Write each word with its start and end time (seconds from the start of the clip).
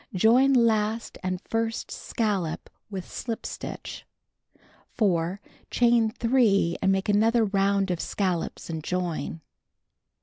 Join 0.15 0.53
last 0.55 1.19
and 1.21 1.39
first 1.41 1.91
scallop 1.91 2.71
with 2.89 3.07
slip 3.07 3.45
stitch. 3.45 4.03
4. 4.95 5.39
Chain 5.69 6.09
3 6.09 6.75
and 6.81 6.91
make 6.91 7.07
another 7.07 7.45
round 7.45 7.91
of 7.91 8.01
scallops 8.01 8.67
and 8.67 8.83
join. 8.83 9.41